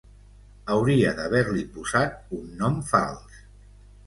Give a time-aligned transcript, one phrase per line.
[0.75, 3.39] Hauria d'haver-li posat un nom fals.